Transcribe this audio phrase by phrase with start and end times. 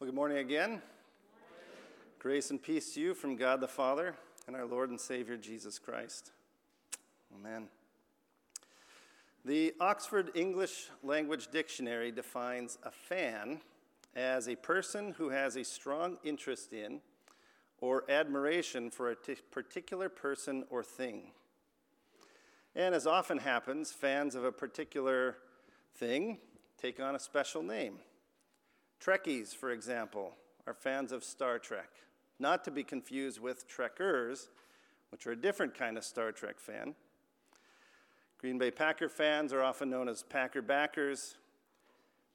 [0.00, 0.80] Well, good morning again.
[2.18, 4.14] Grace and peace to you from God the Father
[4.46, 6.32] and our Lord and Savior Jesus Christ.
[7.36, 7.68] Amen.
[9.44, 13.60] The Oxford English Language Dictionary defines a fan
[14.16, 17.02] as a person who has a strong interest in
[17.82, 21.32] or admiration for a t- particular person or thing.
[22.74, 25.36] And as often happens, fans of a particular
[25.94, 26.38] thing
[26.80, 27.98] take on a special name.
[29.00, 30.34] Trekkies, for example,
[30.66, 31.90] are fans of Star Trek,
[32.38, 34.48] not to be confused with Trekkers,
[35.10, 36.94] which are a different kind of Star Trek fan.
[38.38, 41.36] Green Bay Packer fans are often known as Packer backers.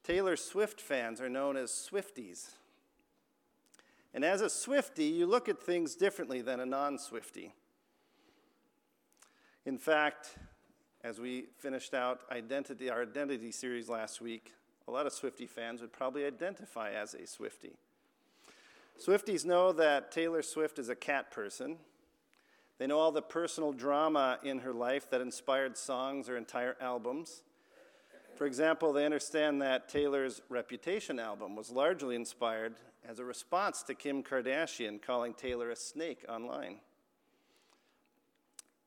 [0.04, 2.52] Taylor Swift fans are known as Swifties.
[4.14, 7.52] And as a Swiftie, you look at things differently than a non Swiftie.
[9.66, 10.38] In fact,
[11.04, 14.54] as we finished out identity, our identity series last week,
[14.88, 17.76] a lot of Swiftie fans would probably identify as a Swiftie.
[19.04, 21.78] Swifties know that Taylor Swift is a cat person.
[22.78, 27.42] They know all the personal drama in her life that inspired songs or entire albums.
[28.38, 32.76] For example, they understand that Taylor's Reputation album was largely inspired
[33.08, 36.78] as a response to Kim Kardashian calling Taylor a snake online.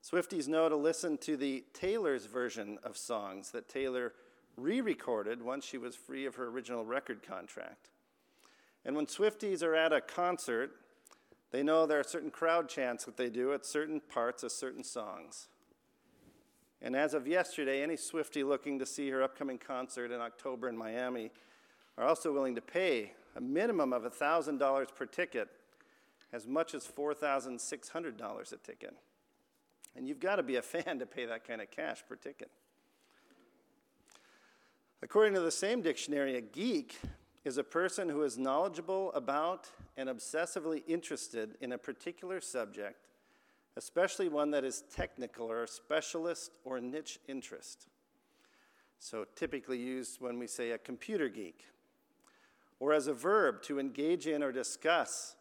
[0.03, 4.13] Swifties know to listen to the Taylor's version of songs that Taylor
[4.59, 7.89] re recorded once she was free of her original record contract.
[8.85, 10.73] And when Swifties are at a concert,
[11.51, 14.85] they know there are certain crowd chants that they do at certain parts of certain
[14.85, 15.49] songs.
[16.81, 20.77] And as of yesterday, any Swiftie looking to see her upcoming concert in October in
[20.77, 21.31] Miami
[21.97, 25.49] are also willing to pay a minimum of $1,000 per ticket,
[26.33, 28.95] as much as $4,600 a ticket.
[29.97, 32.51] And you've got to be a fan to pay that kind of cash per ticket.
[35.01, 36.99] According to the same dictionary, a geek
[37.45, 43.07] is a person who is knowledgeable about and obsessively interested in a particular subject,
[43.77, 47.87] especially one that is technical or specialist or niche interest.
[48.99, 51.65] So, typically used when we say a computer geek,
[52.81, 55.37] or as a verb to engage in or discuss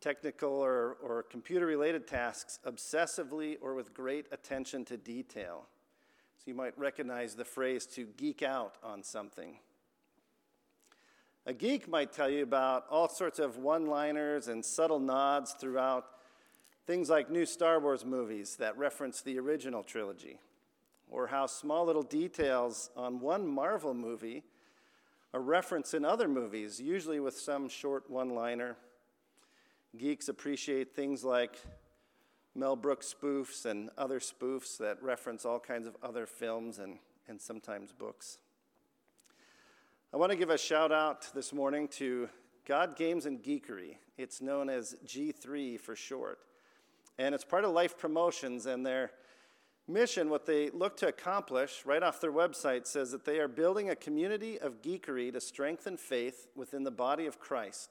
[0.00, 5.66] technical or, or computer related tasks obsessively or with great attention to detail.
[6.40, 9.58] So you might recognize the phrase to geek out on something.
[11.44, 16.06] A geek might tell you about all sorts of one liners and subtle nods throughout
[16.86, 20.38] things like new Star Wars movies that reference the original trilogy,
[21.10, 24.42] or how small little details on one Marvel movie
[25.34, 28.76] are referenced in other movies, usually with some short one liner.
[29.94, 31.60] Geeks appreciate things like
[32.54, 37.40] Mel Brooks spoofs and other spoofs that reference all kinds of other films and, and
[37.40, 38.38] sometimes books.
[40.12, 42.28] I want to give a shout out this morning to
[42.66, 43.98] God Games and Geekery.
[44.18, 46.40] It's known as G3 for short.
[47.18, 49.12] And it's part of Life Promotions, and their
[49.86, 53.90] mission, what they look to accomplish right off their website, says that they are building
[53.90, 57.90] a community of geekery to strengthen faith within the body of Christ,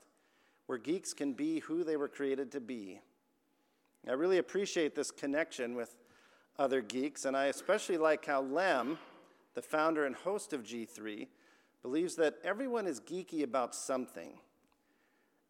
[0.66, 3.00] where geeks can be who they were created to be.
[4.08, 5.96] I really appreciate this connection with
[6.58, 8.98] other geeks, and I especially like how Lem,
[9.54, 11.28] the founder and host of G3,
[11.82, 14.34] believes that everyone is geeky about something.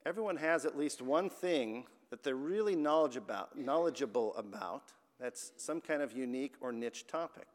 [0.05, 5.81] Everyone has at least one thing that they're really knowledge about, knowledgeable about that's some
[5.81, 7.47] kind of unique or niche topic.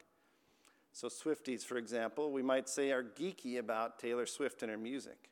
[0.93, 5.29] So, Swifties, for example, we might say are geeky about Taylor Swift and her music.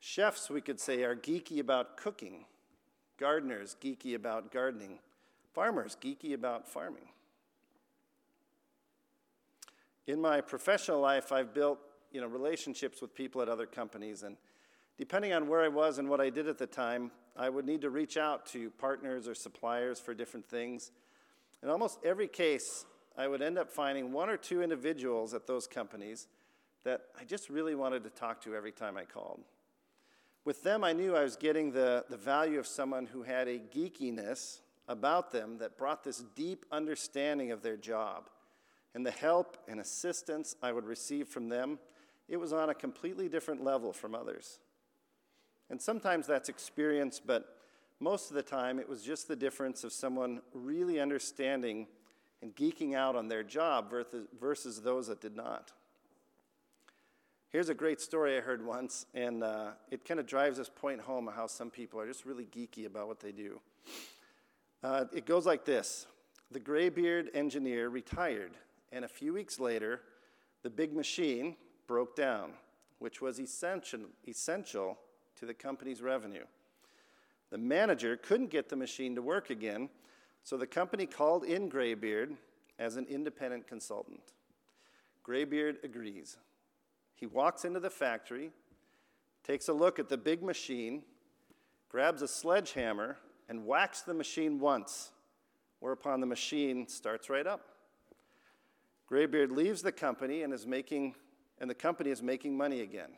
[0.00, 2.46] Chefs, we could say, are geeky about cooking.
[3.22, 4.98] Gardeners, geeky about gardening.
[5.54, 7.04] Farmers, geeky about farming.
[10.08, 11.78] In my professional life, I've built
[12.10, 14.36] you know, relationships with people at other companies, and
[14.98, 17.82] depending on where I was and what I did at the time, I would need
[17.82, 20.90] to reach out to partners or suppliers for different things.
[21.62, 22.86] In almost every case,
[23.16, 26.26] I would end up finding one or two individuals at those companies
[26.82, 29.42] that I just really wanted to talk to every time I called.
[30.44, 33.58] With them, I knew I was getting the, the value of someone who had a
[33.58, 38.28] geekiness about them that brought this deep understanding of their job.
[38.94, 41.78] And the help and assistance I would receive from them,
[42.28, 44.58] it was on a completely different level from others.
[45.70, 47.56] And sometimes that's experience, but
[48.00, 51.86] most of the time it was just the difference of someone really understanding
[52.42, 53.92] and geeking out on their job
[54.38, 55.72] versus those that did not.
[57.52, 61.02] Here's a great story I heard once, and uh, it kind of drives this point
[61.02, 63.60] home how some people are just really geeky about what they do.
[64.82, 66.06] Uh, it goes like this
[66.50, 68.52] The graybeard engineer retired,
[68.90, 70.00] and a few weeks later,
[70.62, 71.56] the big machine
[71.86, 72.52] broke down,
[73.00, 74.96] which was essential, essential
[75.36, 76.46] to the company's revenue.
[77.50, 79.90] The manager couldn't get the machine to work again,
[80.42, 82.34] so the company called in Graybeard
[82.78, 84.22] as an independent consultant.
[85.22, 86.38] Graybeard agrees.
[87.22, 88.50] He walks into the factory,
[89.44, 91.04] takes a look at the big machine,
[91.88, 93.16] grabs a sledgehammer,
[93.48, 95.12] and whacks the machine once,
[95.78, 97.76] whereupon the machine starts right up.
[99.06, 101.14] Graybeard leaves the company and is making
[101.60, 103.12] and the company is making money again.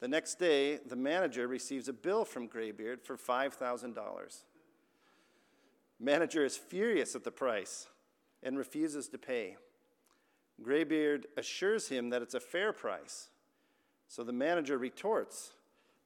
[0.00, 4.42] The next day, the manager receives a bill from Graybeard for $5,000.
[5.98, 7.86] Manager is furious at the price
[8.42, 9.56] and refuses to pay.
[10.62, 13.28] Graybeard assures him that it's a fair price.
[14.08, 15.54] So the manager retorts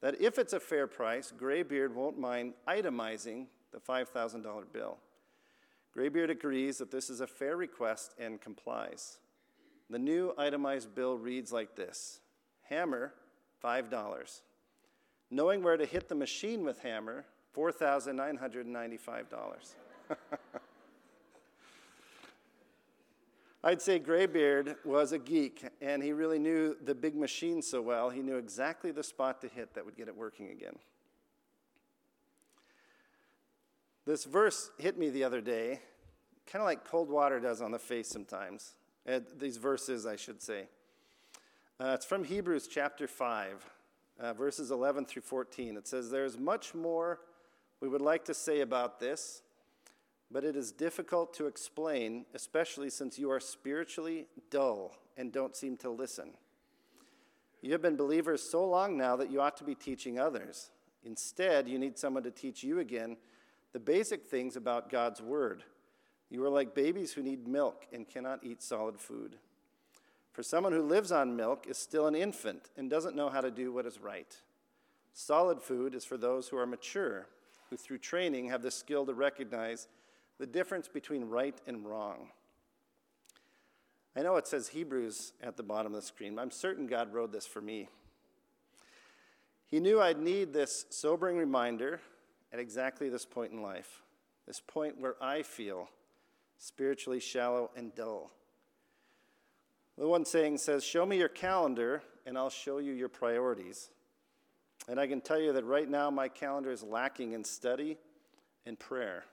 [0.00, 4.98] that if it's a fair price, Graybeard won't mind itemizing the $5,000 bill.
[5.92, 9.18] Graybeard agrees that this is a fair request and complies.
[9.90, 12.20] The new itemized bill reads like this
[12.68, 13.12] Hammer,
[13.62, 14.40] $5.
[15.30, 19.74] Knowing where to hit the machine with hammer, $4,995.
[23.64, 28.08] I'd say Graybeard was a geek, and he really knew the big machine so well,
[28.08, 30.76] he knew exactly the spot to hit that would get it working again.
[34.06, 35.80] This verse hit me the other day,
[36.46, 38.74] kind of like cold water does on the face sometimes.
[39.38, 40.68] These verses, I should say.
[41.80, 43.70] Uh, it's from Hebrews chapter 5,
[44.20, 45.76] uh, verses 11 through 14.
[45.76, 47.20] It says, There's much more
[47.80, 49.42] we would like to say about this
[50.30, 55.76] but it is difficult to explain, especially since you are spiritually dull and don't seem
[55.78, 56.30] to listen.
[57.62, 60.70] You have been believers so long now that you ought to be teaching others.
[61.04, 63.16] Instead, you need someone to teach you again
[63.72, 65.64] the basic things about God's Word.
[66.30, 69.36] You are like babies who need milk and cannot eat solid food.
[70.32, 73.50] For someone who lives on milk is still an infant and doesn't know how to
[73.50, 74.36] do what is right.
[75.12, 77.26] Solid food is for those who are mature,
[77.70, 79.88] who through training have the skill to recognize
[80.38, 82.28] the difference between right and wrong.
[84.16, 87.12] I know it says Hebrews at the bottom of the screen, but I'm certain God
[87.12, 87.88] wrote this for me.
[89.66, 92.00] He knew I'd need this sobering reminder
[92.52, 94.02] at exactly this point in life,
[94.46, 95.88] this point where I feel
[96.56, 98.30] spiritually shallow and dull.
[99.98, 103.90] The one saying says, Show me your calendar, and I'll show you your priorities.
[104.88, 107.98] And I can tell you that right now my calendar is lacking in study
[108.64, 109.24] and prayer.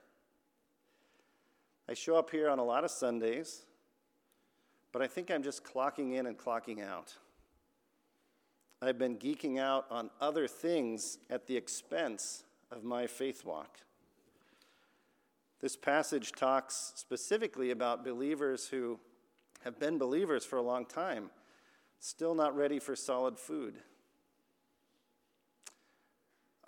[1.96, 3.62] Show up here on a lot of Sundays,
[4.92, 7.14] but I think I'm just clocking in and clocking out.
[8.82, 13.78] I've been geeking out on other things at the expense of my faith walk.
[15.62, 19.00] This passage talks specifically about believers who
[19.64, 21.30] have been believers for a long time,
[21.98, 23.78] still not ready for solid food.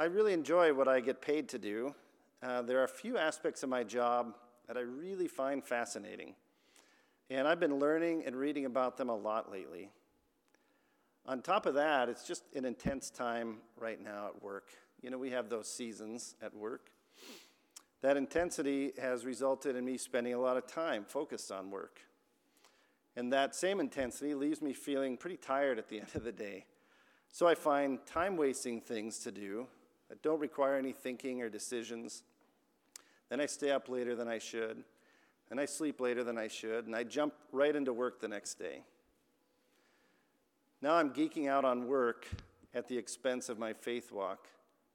[0.00, 1.94] I really enjoy what I get paid to do.
[2.42, 4.34] Uh, there are a few aspects of my job
[4.68, 6.34] that I really find fascinating.
[7.30, 9.90] And I've been learning and reading about them a lot lately.
[11.26, 14.68] On top of that, it's just an intense time right now at work.
[15.02, 16.90] You know, we have those seasons at work.
[18.02, 22.00] That intensity has resulted in me spending a lot of time focused on work.
[23.16, 26.66] And that same intensity leaves me feeling pretty tired at the end of the day.
[27.30, 29.66] So I find time wasting things to do
[30.08, 32.22] that don't require any thinking or decisions
[33.28, 34.84] then I stay up later than I should.
[35.50, 36.86] And I sleep later than I should.
[36.86, 38.82] And I jump right into work the next day.
[40.80, 42.28] Now I'm geeking out on work
[42.74, 44.46] at the expense of my faith walk,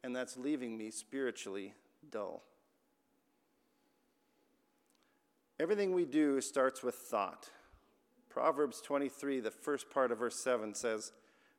[0.03, 1.73] and that's leaving me spiritually
[2.09, 2.43] dull.
[5.59, 7.49] Everything we do starts with thought.
[8.29, 11.11] Proverbs 23, the first part of verse 7 says,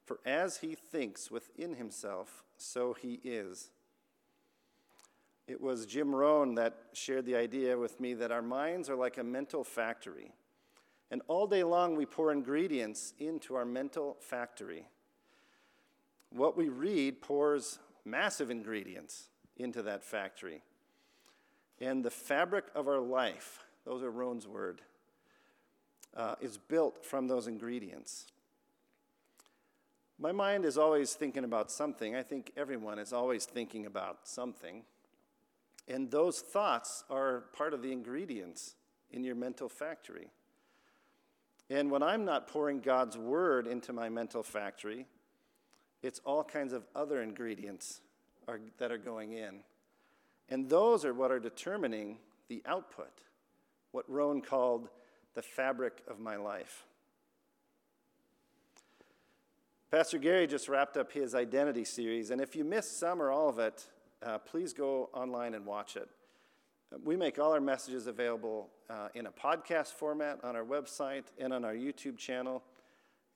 [0.04, 3.70] For as he thinks within himself, so he is.
[5.46, 9.18] It was Jim Rohn that shared the idea with me that our minds are like
[9.18, 10.32] a mental factory.
[11.10, 14.86] And all day long, we pour ingredients into our mental factory.
[16.30, 20.62] What we read pours massive ingredients into that factory.
[21.80, 24.80] And the fabric of our life, those are Rohn's word,
[26.16, 28.26] uh, is built from those ingredients.
[30.18, 32.14] My mind is always thinking about something.
[32.14, 34.84] I think everyone is always thinking about something.
[35.88, 38.74] And those thoughts are part of the ingredients
[39.10, 40.28] in your mental factory.
[41.70, 45.06] And when I'm not pouring God's word into my mental factory,
[46.02, 48.00] it's all kinds of other ingredients
[48.46, 49.60] are, that are going in.
[50.48, 53.12] And those are what are determining the output,
[53.92, 54.88] what Rohn called
[55.34, 56.84] the fabric of my life.
[59.90, 63.48] Pastor Gary just wrapped up his identity series, and if you missed some or all
[63.48, 63.86] of it,
[64.24, 66.08] uh, please go online and watch it.
[67.02, 71.52] We make all our messages available uh, in a podcast format on our website and
[71.52, 72.62] on our YouTube channel.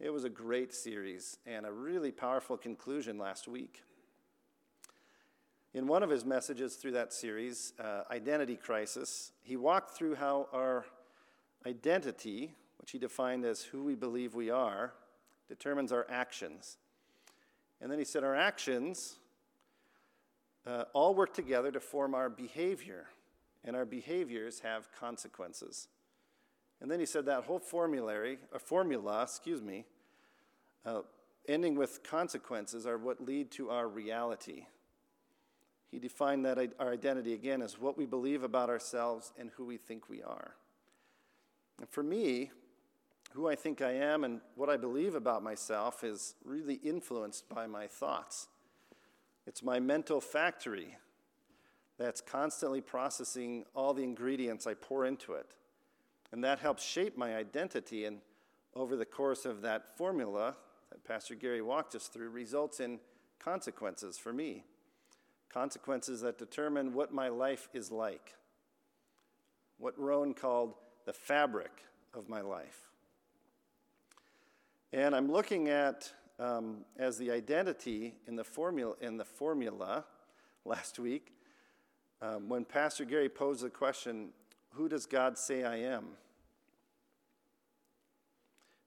[0.00, 3.82] It was a great series and a really powerful conclusion last week.
[5.74, 10.48] In one of his messages through that series, uh, Identity Crisis, he walked through how
[10.52, 10.86] our
[11.66, 14.94] identity, which he defined as who we believe we are,
[15.48, 16.78] determines our actions.
[17.80, 19.16] And then he said our actions
[20.68, 23.06] uh, all work together to form our behavior
[23.64, 25.88] and our behaviors have consequences.
[26.80, 29.84] And then he said that whole formulary, a formula, excuse me,
[30.84, 31.00] uh,
[31.48, 34.66] ending with consequences are what lead to our reality.
[35.90, 39.78] He defined that our identity again as what we believe about ourselves and who we
[39.78, 40.54] think we are.
[41.78, 42.50] And for me,
[43.32, 47.66] who I think I am and what I believe about myself is really influenced by
[47.66, 48.48] my thoughts.
[49.48, 50.98] It's my mental factory
[51.96, 55.46] that's constantly processing all the ingredients I pour into it.
[56.30, 58.04] And that helps shape my identity.
[58.04, 58.18] And
[58.74, 60.54] over the course of that formula
[60.90, 63.00] that Pastor Gary walked us through, results in
[63.38, 64.64] consequences for me.
[65.48, 68.34] Consequences that determine what my life is like.
[69.78, 70.74] What Rohn called
[71.06, 71.72] the fabric
[72.12, 72.90] of my life.
[74.92, 80.04] And I'm looking at um, as the identity in the formula in the formula
[80.64, 81.32] last week
[82.20, 84.30] um, when Pastor Gary posed the question,
[84.74, 86.06] Who does God say I am?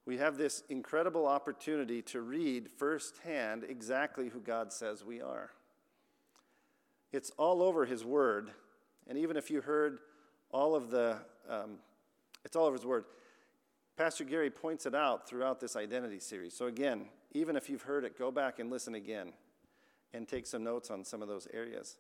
[0.06, 5.52] We have this incredible opportunity to read firsthand exactly who God says we are.
[7.14, 8.52] It's all over His Word,
[9.08, 10.00] and even if you heard
[10.52, 11.18] all of the,
[11.50, 11.78] um,
[12.44, 13.06] it's all over His Word.
[13.98, 16.54] Pastor Gary points it out throughout this identity series.
[16.54, 19.34] So, again, even if you've heard it, go back and listen again
[20.14, 21.98] and take some notes on some of those areas.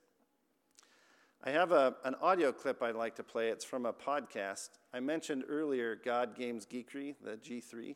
[1.43, 3.50] I have a, an audio clip I'd like to play.
[3.50, 4.69] It's from a podcast.
[4.93, 7.95] I mentioned earlier God Games Geekery, the G3.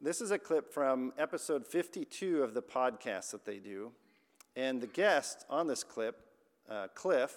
[0.00, 3.92] This is a clip from episode 52 of the podcast that they do.
[4.56, 6.20] And the guest on this clip,
[6.68, 7.32] uh, Cliff,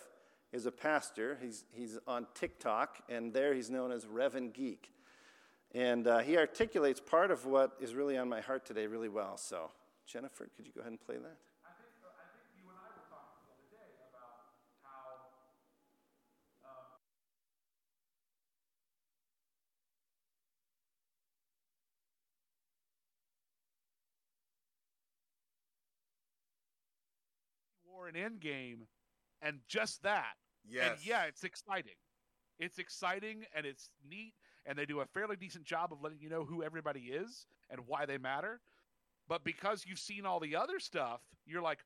[0.52, 1.38] is a pastor.
[1.42, 4.92] He's, he's on TikTok, and there he's known as Reverend Geek.
[5.74, 9.38] And uh, he articulates part of what is really on my heart today really well.
[9.38, 9.72] So,
[10.06, 11.38] Jennifer, could you go ahead and play that?
[11.64, 13.80] I think uh I think you and I were talking the
[14.12, 14.52] about
[14.84, 15.32] how
[16.68, 17.00] um
[27.86, 28.88] for an end game
[29.42, 30.34] and just that.
[30.68, 30.92] Yes.
[30.98, 31.96] And yeah, it's exciting.
[32.60, 34.34] It's exciting and it's neat
[34.66, 37.82] and they do a fairly decent job of letting you know who everybody is and
[37.88, 38.62] why they matter.
[39.28, 41.80] But because you've seen all the other stuff, you're like,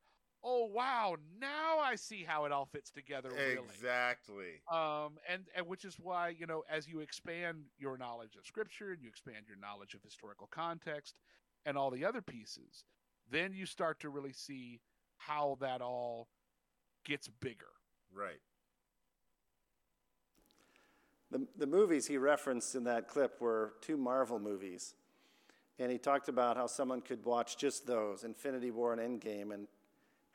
[0.43, 3.53] "Oh wow, now I see how it all fits together." Really.
[3.53, 4.61] Exactly.
[4.71, 8.91] Um, and and which is why you know, as you expand your knowledge of Scripture
[8.91, 11.15] and you expand your knowledge of historical context
[11.65, 12.85] and all the other pieces,
[13.29, 14.81] then you start to really see
[15.17, 16.27] how that all
[17.05, 17.65] gets bigger.
[18.13, 18.39] Right.
[21.35, 24.93] The, the movies he referenced in that clip were two Marvel movies.
[25.79, 29.67] And he talked about how someone could watch just those, Infinity War and Endgame, and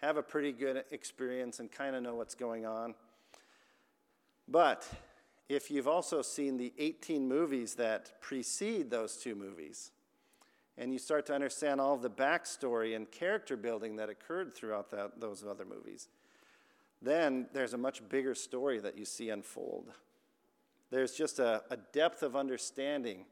[0.02, 2.94] have a pretty good experience and kind of know what's going on.
[4.46, 4.86] But
[5.48, 9.92] if you've also seen the 18 movies that precede those two movies,
[10.76, 15.18] and you start to understand all the backstory and character building that occurred throughout that,
[15.18, 16.08] those other movies.
[17.00, 19.94] Then there's a much bigger story that you see unfold.
[20.90, 23.24] There's just a, a depth of understanding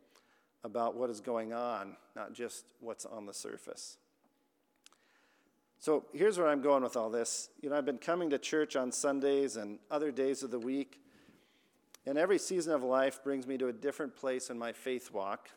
[0.64, 3.96] about what is going on, not just what's on the surface.
[5.80, 7.50] So here's where I'm going with all this.
[7.60, 11.00] You know, I've been coming to church on Sundays and other days of the week,
[12.04, 15.50] and every season of life brings me to a different place in my faith walk.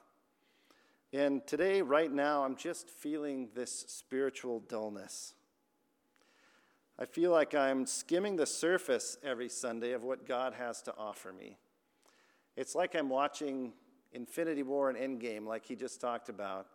[1.13, 5.33] And today, right now, I'm just feeling this spiritual dullness.
[6.97, 11.33] I feel like I'm skimming the surface every Sunday of what God has to offer
[11.33, 11.57] me.
[12.55, 13.73] It's like I'm watching
[14.13, 16.67] Infinity War and Endgame, like he just talked about,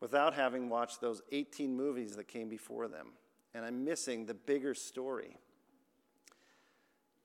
[0.00, 3.08] without having watched those 18 movies that came before them.
[3.54, 5.36] And I'm missing the bigger story.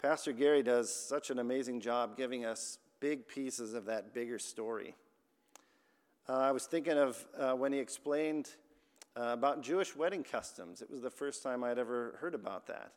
[0.01, 4.95] Pastor Gary does such an amazing job giving us big pieces of that bigger story.
[6.27, 8.51] Uh, I was thinking of uh, when he explained
[9.17, 10.81] uh, about Jewish wedding customs.
[10.81, 12.91] It was the first time I'd ever heard about that.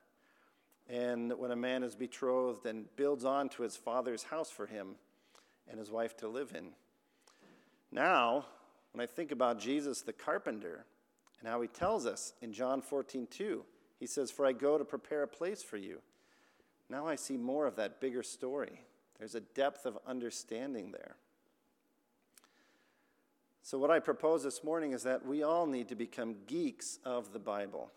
[0.89, 4.97] And when a man is betrothed and builds on to his father's house for him
[5.69, 6.71] and his wife to live in.
[7.91, 8.47] Now,
[8.93, 10.85] when I think about Jesus the carpenter
[11.41, 13.65] and how he tells us in John 14, 2,
[13.99, 16.01] he says, For I go to prepare a place for you.
[16.89, 18.83] Now I see more of that bigger story.
[19.19, 21.17] There's a depth of understanding there.
[23.63, 27.33] So, what I propose this morning is that we all need to become geeks of
[27.33, 27.93] the Bible.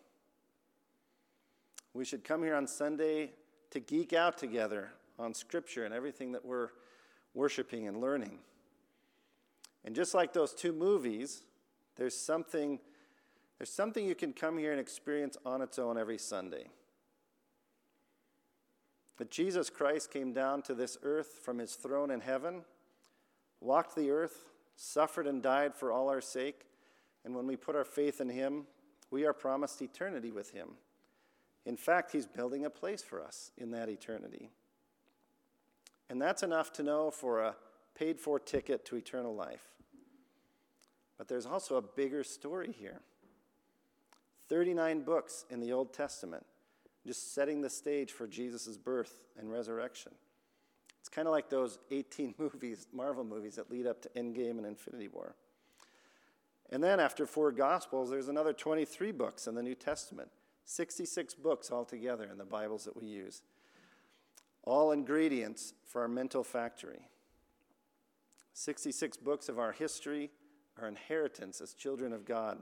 [1.96, 3.32] We should come here on Sunday
[3.72, 6.72] to geek out together on Scripture and everything that we're
[7.34, 8.40] worshiping and learning.
[9.86, 11.44] And just like those two movies,
[11.96, 12.80] there's something,
[13.58, 16.66] there's something you can come here and experience on its own every Sunday.
[19.16, 22.64] That Jesus Christ came down to this earth from his throne in heaven,
[23.62, 26.66] walked the earth, suffered and died for all our sake,
[27.24, 28.66] and when we put our faith in him,
[29.12, 30.72] we are promised eternity with him.
[31.66, 34.50] In fact, he's building a place for us in that eternity.
[36.10, 37.56] And that's enough to know for a
[37.96, 39.64] paid for ticket to eternal life.
[41.18, 43.02] But there's also a bigger story here
[44.50, 46.46] 39 books in the Old Testament,
[47.06, 50.12] just setting the stage for Jesus' birth and resurrection.
[51.00, 54.66] It's kind of like those 18 movies, Marvel movies, that lead up to Endgame and
[54.66, 55.36] Infinity War.
[56.72, 60.30] And then after four Gospels, there's another 23 books in the New Testament,
[60.66, 63.44] 66 books altogether in the Bibles that we use.
[64.64, 67.08] All ingredients for our mental factory.
[68.54, 70.32] 66 books of our history,
[70.82, 72.62] our inheritance as children of God,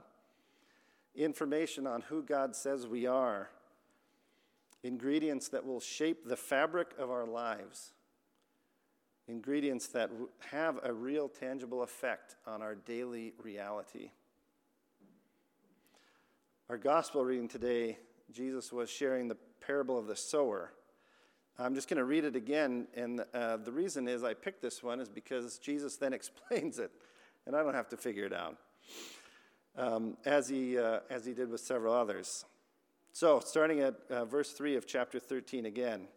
[1.14, 3.48] information on who God says we are,
[4.82, 7.92] ingredients that will shape the fabric of our lives,
[9.28, 10.10] ingredients that
[10.50, 14.10] have a real tangible effect on our daily reality.
[16.68, 17.98] Our gospel reading today,
[18.32, 20.72] Jesus was sharing the parable of the sower.
[21.58, 24.82] I'm just going to read it again, and uh, the reason is I picked this
[24.82, 26.90] one is because Jesus then explains it
[27.46, 28.56] and I don't have to figure it out,
[29.76, 32.44] um, as, he, uh, as he did with several others.
[33.12, 36.08] So, starting at uh, verse 3 of chapter 13 again.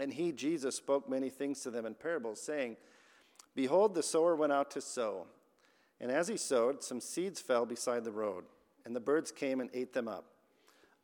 [0.00, 2.76] And he, Jesus, spoke many things to them in parables, saying,
[3.54, 5.26] Behold, the sower went out to sow.
[6.00, 8.44] And as he sowed, some seeds fell beside the road,
[8.84, 10.24] and the birds came and ate them up.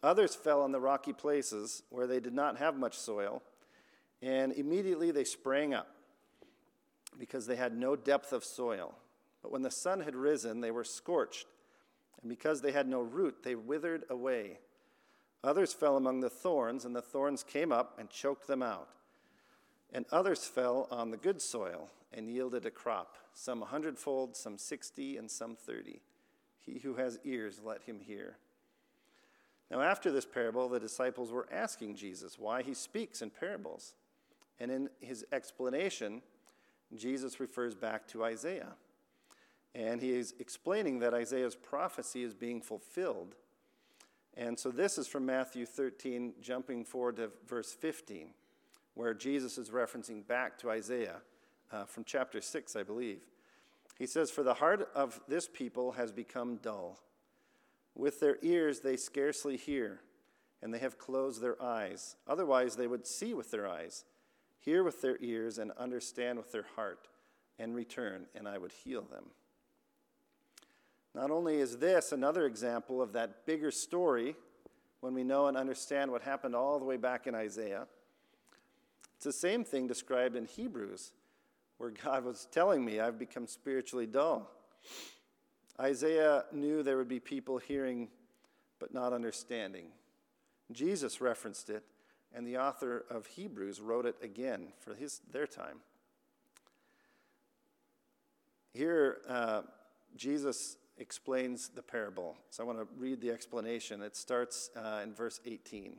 [0.03, 3.43] Others fell on the rocky places where they did not have much soil,
[4.23, 5.89] and immediately they sprang up
[7.19, 8.95] because they had no depth of soil.
[9.43, 11.47] But when the sun had risen, they were scorched,
[12.21, 14.59] and because they had no root, they withered away.
[15.43, 18.89] Others fell among the thorns, and the thorns came up and choked them out.
[19.93, 24.59] And others fell on the good soil and yielded a crop, some a hundredfold, some
[24.59, 26.03] sixty, and some thirty.
[26.59, 28.37] He who has ears, let him hear.
[29.71, 33.95] Now, after this parable, the disciples were asking Jesus why he speaks in parables.
[34.59, 36.23] And in his explanation,
[36.95, 38.75] Jesus refers back to Isaiah.
[39.75, 43.37] And he is explaining that Isaiah's prophecy is being fulfilled.
[44.37, 48.31] And so this is from Matthew 13, jumping forward to verse 15,
[48.95, 51.21] where Jesus is referencing back to Isaiah
[51.71, 53.21] uh, from chapter 6, I believe.
[53.99, 56.99] He says, For the heart of this people has become dull.
[58.01, 60.01] With their ears they scarcely hear,
[60.63, 62.17] and they have closed their eyes.
[62.27, 64.07] Otherwise, they would see with their eyes,
[64.59, 67.09] hear with their ears, and understand with their heart,
[67.59, 69.27] and return, and I would heal them.
[71.15, 74.35] Not only is this another example of that bigger story
[75.01, 77.87] when we know and understand what happened all the way back in Isaiah,
[79.17, 81.13] it's the same thing described in Hebrews,
[81.77, 84.51] where God was telling me I've become spiritually dull.
[85.81, 88.09] Isaiah knew there would be people hearing
[88.79, 89.87] but not understanding.
[90.73, 91.85] Jesus referenced it,
[92.35, 95.81] and the author of Hebrews wrote it again for his, their time.
[98.73, 99.63] Here, uh,
[100.17, 102.37] Jesus explains the parable.
[102.51, 104.03] So I want to read the explanation.
[104.03, 105.97] It starts uh, in verse 18.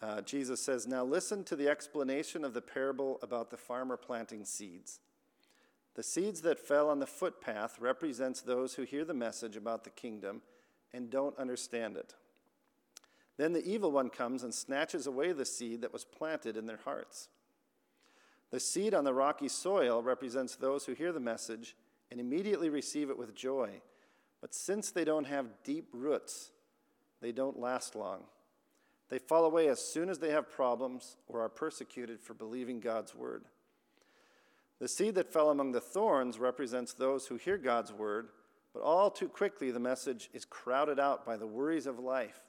[0.00, 4.44] Uh, Jesus says, Now listen to the explanation of the parable about the farmer planting
[4.44, 4.98] seeds.
[5.94, 9.90] The seeds that fell on the footpath represents those who hear the message about the
[9.90, 10.42] kingdom
[10.92, 12.14] and don't understand it.
[13.36, 16.80] Then the evil one comes and snatches away the seed that was planted in their
[16.84, 17.28] hearts.
[18.50, 21.74] The seed on the rocky soil represents those who hear the message
[22.10, 23.80] and immediately receive it with joy.
[24.40, 26.50] But since they don't have deep roots,
[27.20, 28.24] they don't last long.
[29.08, 33.14] They fall away as soon as they have problems or are persecuted for believing God's
[33.14, 33.44] word.
[34.82, 38.30] The seed that fell among the thorns represents those who hear God's word,
[38.74, 42.40] but all too quickly the message is crowded out by the worries of life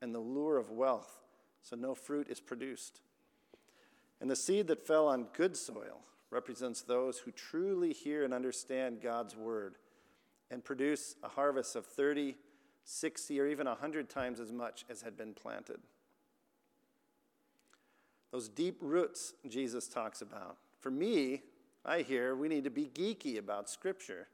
[0.00, 1.20] and the lure of wealth,
[1.60, 3.02] so no fruit is produced.
[4.22, 6.00] And the seed that fell on good soil
[6.30, 9.74] represents those who truly hear and understand God's word
[10.50, 12.38] and produce a harvest of 30,
[12.84, 15.80] 60, or even 100 times as much as had been planted.
[18.30, 20.56] Those deep roots Jesus talks about.
[20.80, 21.42] For me,
[21.84, 24.28] I hear we need to be geeky about Scripture.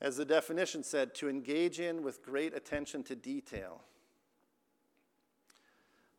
[0.00, 3.82] As the definition said, to engage in with great attention to detail.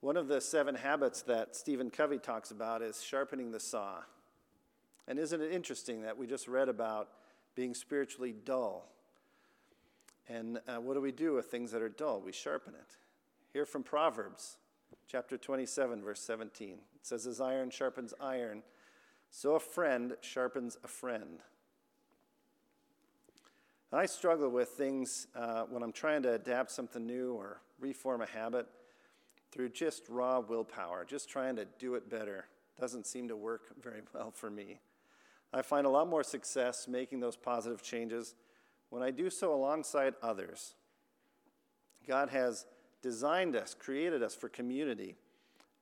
[0.01, 3.97] One of the seven habits that Stephen Covey talks about is sharpening the saw.
[5.07, 7.09] And isn't it interesting that we just read about
[7.55, 8.87] being spiritually dull?
[10.29, 12.21] And uh, what do we do with things that are dull?
[12.21, 12.95] We sharpen it.
[13.51, 14.57] Here from Proverbs
[15.07, 16.69] chapter 27, verse 17.
[16.69, 18.61] It says, As iron sharpens iron,
[19.29, 21.39] so a friend sharpens a friend.
[23.91, 28.27] I struggle with things uh, when I'm trying to adapt something new or reform a
[28.27, 28.67] habit
[29.51, 32.45] through just raw willpower, just trying to do it better.
[32.79, 34.79] Doesn't seem to work very well for me.
[35.51, 38.35] I find a lot more success making those positive changes
[38.89, 40.75] when I do so alongside others.
[42.07, 42.65] God has
[43.01, 45.15] designed us, created us for community,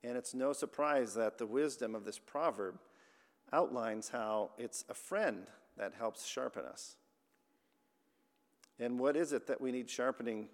[0.02, 2.78] and it's no surprise that the wisdom of this proverb
[3.52, 6.96] outlines how it's a friend that helps sharpen us.
[8.78, 10.48] And what is it that we need sharpening?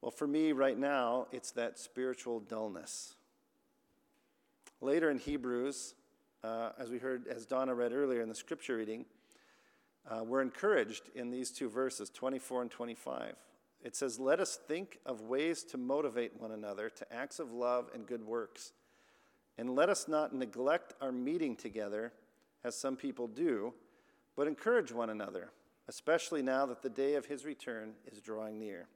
[0.00, 3.14] Well, for me right now, it's that spiritual dullness.
[4.80, 5.94] Later in Hebrews,
[6.42, 9.06] uh, as we heard, as Donna read earlier in the scripture reading,
[10.08, 13.34] uh, we're encouraged in these two verses, 24 and 25.
[13.82, 17.90] It says, Let us think of ways to motivate one another to acts of love
[17.94, 18.72] and good works.
[19.56, 22.12] And let us not neglect our meeting together,
[22.64, 23.72] as some people do,
[24.36, 25.50] but encourage one another,
[25.88, 28.88] especially now that the day of his return is drawing near.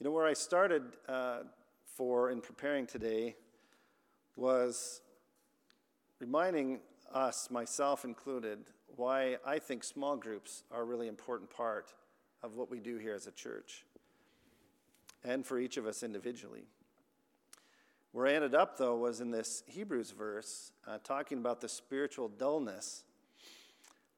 [0.00, 1.40] You know, where I started uh,
[1.94, 3.36] for in preparing today
[4.36, 5.00] was
[6.18, 6.80] reminding
[7.12, 8.58] us, myself included,
[8.96, 11.92] why I think small groups are a really important part
[12.42, 13.84] of what we do here as a church
[15.24, 16.64] and for each of us individually.
[18.14, 22.28] Where I ended up, though, was in this Hebrews verse, uh, talking about the spiritual
[22.28, 23.02] dullness.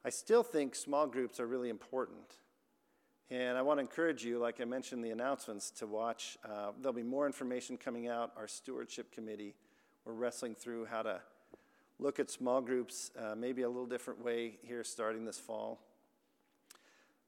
[0.05, 2.35] I still think small groups are really important.
[3.31, 6.37] And I want to encourage you, like I mentioned the announcements, to watch.
[6.45, 8.33] Uh, there'll be more information coming out.
[8.37, 9.55] Our stewardship committee,
[10.05, 11.23] we're wrestling through how to
[11.99, 15.81] look at small groups uh, maybe a little different way here starting this fall.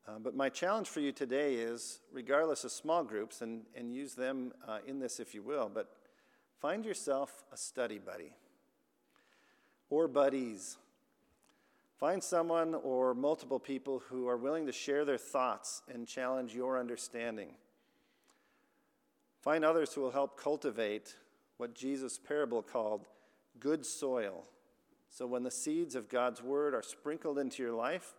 [0.07, 4.13] Uh, but my challenge for you today is regardless of small groups, and, and use
[4.13, 5.95] them uh, in this if you will, but
[6.61, 8.33] Find yourself a study buddy
[9.91, 10.77] or buddies.
[11.99, 16.79] Find someone or multiple people who are willing to share their thoughts and challenge your
[16.79, 17.51] understanding.
[19.41, 21.17] Find others who will help cultivate
[21.59, 23.07] what Jesus' parable called
[23.61, 24.45] good soil.
[25.11, 28.15] So when the seeds of God's word are sprinkled into your life,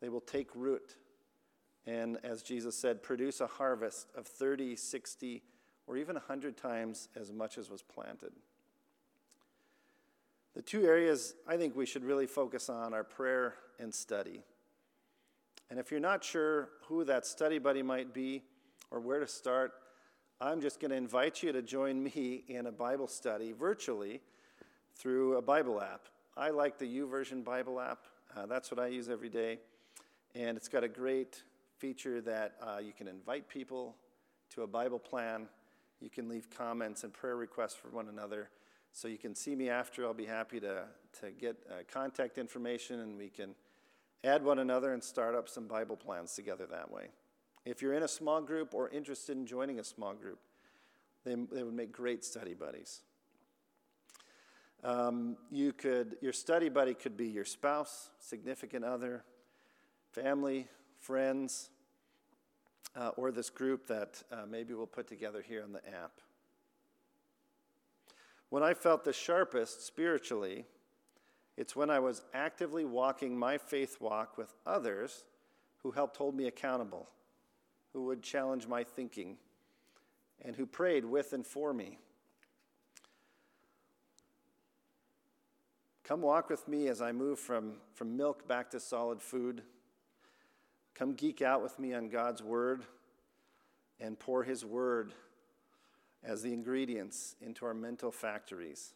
[0.00, 0.96] they will take root.
[1.86, 5.42] And as Jesus said, produce a harvest of 30, 60,
[5.86, 8.32] or even 100 times as much as was planted.
[10.54, 14.42] The two areas I think we should really focus on are prayer and study.
[15.70, 18.42] And if you're not sure who that study buddy might be
[18.90, 19.72] or where to start,
[20.40, 24.20] I'm just going to invite you to join me in a Bible study virtually
[24.96, 26.08] through a Bible app.
[26.36, 28.06] I like the YouVersion Bible app.
[28.36, 29.58] Uh, that's what I use every day.
[30.34, 31.42] And it's got a great
[31.78, 33.96] feature that uh, you can invite people
[34.54, 35.48] to a Bible plan
[36.00, 38.50] you can leave comments and prayer requests for one another.
[38.92, 40.04] So you can see me after.
[40.04, 40.84] I'll be happy to,
[41.20, 43.54] to get uh, contact information and we can
[44.24, 47.08] add one another and start up some Bible plans together that way.
[47.64, 50.38] If you're in a small group or interested in joining a small group,
[51.24, 53.02] they, they would make great study buddies.
[54.82, 59.24] Um, you could, your study buddy could be your spouse, significant other,
[60.12, 61.68] family, friends,
[62.96, 66.12] uh, or this group that uh, maybe we'll put together here on the app.
[68.48, 70.64] When I felt the sharpest spiritually,
[71.56, 75.24] it's when I was actively walking my faith walk with others
[75.82, 77.08] who helped hold me accountable,
[77.92, 79.36] who would challenge my thinking,
[80.42, 81.98] and who prayed with and for me.
[86.02, 89.62] Come walk with me as I move from, from milk back to solid food
[91.00, 92.82] Come geek out with me on God's Word
[93.98, 95.14] and pour His Word
[96.22, 98.92] as the ingredients into our mental factories.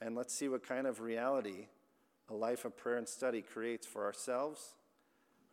[0.00, 1.66] And let's see what kind of reality
[2.30, 4.72] a life of prayer and study creates for ourselves,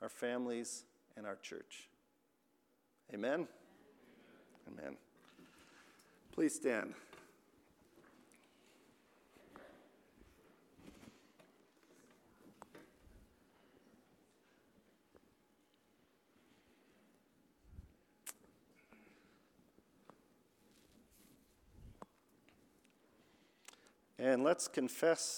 [0.01, 0.85] our families,
[1.17, 1.89] and our church.
[3.13, 3.45] Amen?
[4.65, 4.95] Amen.
[6.31, 6.93] Please stand.
[24.21, 25.37] And let's confess